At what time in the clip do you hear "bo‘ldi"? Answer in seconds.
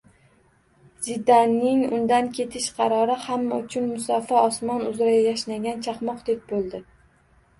6.53-6.83